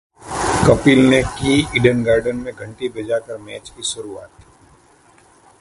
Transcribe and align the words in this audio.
कपिल 0.67 0.99
ने 1.05 1.21
की 1.23 1.59
Eden 1.77 2.03
Gardens 2.03 2.43
में 2.45 2.53
घंटी 2.53 2.89
बजाकर 2.89 3.37
मैच 3.37 3.69
की 3.69 3.83
शुरुआत 3.83 4.29